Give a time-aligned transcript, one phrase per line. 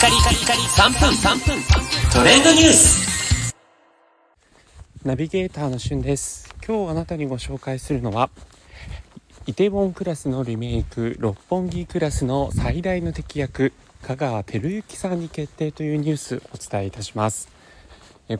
[0.00, 1.62] カリカリカリ3分3分。
[2.10, 3.54] トレンドニュース。
[5.04, 6.54] ナビゲーターのしゅんです。
[6.66, 8.30] 今日あなたにご紹介するのは
[9.46, 17.50] イテウォンクラスのリメイク六本木クラスの最大の敵役香川照之さんに決定というニュースをお伝えいたします。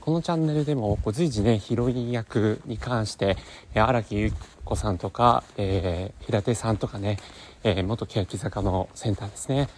[0.00, 3.36] このチャンネルでも随時ねヒロイン役に関して
[3.74, 7.18] 荒木由紀子さんとか、えー、平手さんとかね、
[7.64, 9.68] えー、元欅坂のセンターですね。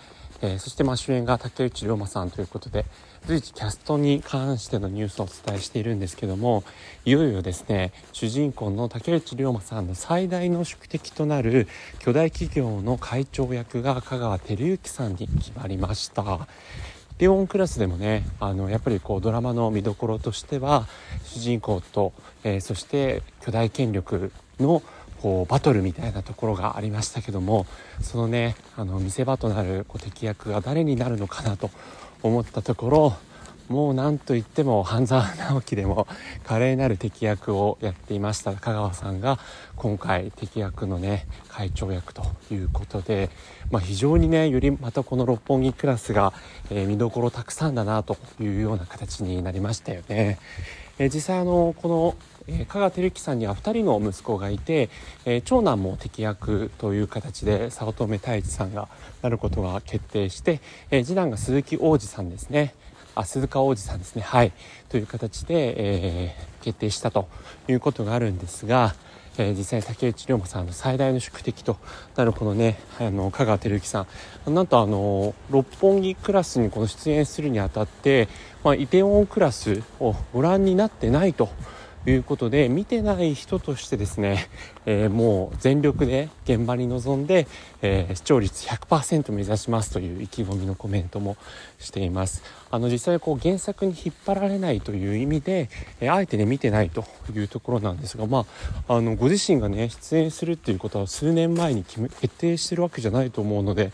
[0.42, 2.84] えー、そしてまあ主演が竹内涼真さんということで
[3.26, 6.64] 随時キャストに関してのニュースをお伝えしているんですけども
[7.04, 11.68] いよいよですね主人公の竹内涼真さんの最大の宿敵となる
[12.00, 16.46] 巨大企業の会長役が香川照之さんに決まりました。
[17.18, 20.88] レオンクラスでもねあのやっぱりこうドラマの見どころとしては
[21.24, 24.82] 主人公と、えー、そして巨大権力の
[25.22, 27.64] こうバトルみたいなところがありましたけども
[28.00, 31.70] そのねあの見せ場となるこう敵役が誰になるのかなと
[32.24, 33.16] 思ったところ
[33.68, 36.08] もう何といっても半沢直樹でも
[36.44, 39.38] 華麗なる敵役をやっていました香川さんが
[39.76, 43.30] 今回敵役のね会長役ということで、
[43.70, 46.32] まあ、非常にねよりまたこの六本木クラスが、
[46.70, 50.38] えー、見どころたくさんだなというような形になりましたよね。
[50.98, 52.16] え、実際あのこの
[52.48, 54.90] えー、香川照之さんには2人の息子がいて、
[55.24, 58.88] えー、長男も敵役という形で早乙女太一さんが
[59.22, 62.74] なることが決定して、えー、次男が鈴木王子さんですね。
[63.14, 64.22] あ鈴鹿王子さんですね。
[64.22, 64.52] はい。
[64.88, 67.28] という形で、え決定したと
[67.68, 68.94] いうことがあるんですが、
[69.38, 71.78] えー、実際竹内涼真さんの最大の宿敵と
[72.16, 74.06] なるこのねあの香川照之さ
[74.46, 78.28] んなんとあの六本木クラスにこの出演するにあたって、
[78.62, 81.48] まあ、イテウォンクラスをご覧になってないと。
[82.06, 84.48] いうことで見てない人としてですね、
[84.86, 87.46] えー、もう全力で現場に臨んで、
[87.80, 91.36] えー、視聴率100%目指しますという意気込みのコメントも
[91.78, 92.42] しています。
[92.70, 95.68] あの実際こう原作に引っ張られないという意味で、
[96.00, 97.04] えー、あえてね見てないと
[97.34, 98.46] いうところなんですがま
[98.88, 103.92] ああのご自身がね出演するっていうことは数年前に決め決定してるわけじゃないと思うので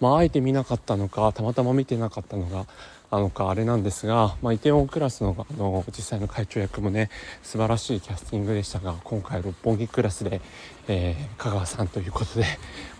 [0.00, 2.66] まああえて見なかったのかたまたま見てなかったのが
[3.10, 7.08] なのかあれなんですが、まあ、イテウォンクラスのあの実際の会長役もね
[7.42, 10.42] 素晴らしいキャスティングでしたが今回六本木クラスで、
[10.88, 12.44] えー、香川さんということで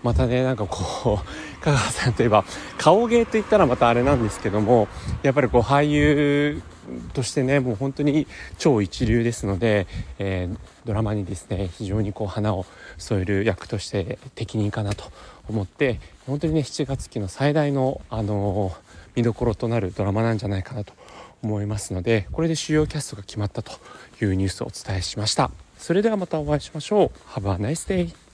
[0.03, 1.25] またねなんかこう
[1.63, 2.45] 香川さんといえば
[2.79, 4.89] 顔芸といったらまたあれなんですけども
[5.23, 6.63] やっぱりこう俳優
[7.13, 8.27] としてねもう本当に
[8.57, 9.87] 超一流ですので、
[10.19, 12.65] えー、ドラマにですね非常にこう花を
[12.97, 15.05] 添える役として適任かなと
[15.51, 18.88] 思って本当にね7月期の最大のあのー
[19.19, 20.93] 見どころとなるドラマなんじゃないかなと
[21.43, 23.73] 思いますのでこれで主要キャストが決まったと
[24.23, 25.51] いうニュースをお伝えしました。
[25.77, 27.11] それではまたお会いしましょう。
[27.31, 28.28] Have a nice day